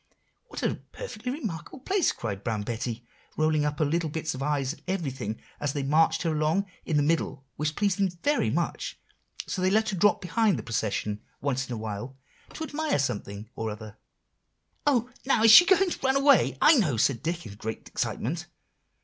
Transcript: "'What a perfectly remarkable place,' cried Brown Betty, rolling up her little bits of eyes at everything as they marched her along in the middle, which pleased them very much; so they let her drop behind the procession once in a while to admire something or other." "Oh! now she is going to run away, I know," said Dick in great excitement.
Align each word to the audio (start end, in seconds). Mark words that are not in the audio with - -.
"'What 0.47 0.63
a 0.63 0.81
perfectly 0.93 1.31
remarkable 1.31 1.77
place,' 1.81 2.11
cried 2.11 2.43
Brown 2.43 2.63
Betty, 2.63 3.05
rolling 3.37 3.65
up 3.65 3.77
her 3.77 3.85
little 3.85 4.09
bits 4.09 4.33
of 4.33 4.41
eyes 4.41 4.73
at 4.73 4.81
everything 4.87 5.39
as 5.59 5.73
they 5.73 5.83
marched 5.83 6.23
her 6.23 6.31
along 6.33 6.65
in 6.85 6.97
the 6.97 7.03
middle, 7.03 7.45
which 7.55 7.75
pleased 7.75 7.99
them 7.99 8.09
very 8.23 8.49
much; 8.49 8.99
so 9.45 9.61
they 9.61 9.69
let 9.69 9.89
her 9.89 9.95
drop 9.95 10.19
behind 10.19 10.57
the 10.57 10.63
procession 10.63 11.21
once 11.39 11.67
in 11.69 11.73
a 11.73 11.77
while 11.77 12.17
to 12.55 12.63
admire 12.63 12.97
something 12.97 13.47
or 13.55 13.69
other." 13.69 13.95
"Oh! 14.87 15.11
now 15.23 15.45
she 15.45 15.65
is 15.65 15.69
going 15.77 15.91
to 15.91 15.99
run 16.01 16.15
away, 16.15 16.57
I 16.59 16.77
know," 16.77 16.97
said 16.97 17.21
Dick 17.21 17.45
in 17.45 17.53
great 17.53 17.87
excitement. 17.87 18.47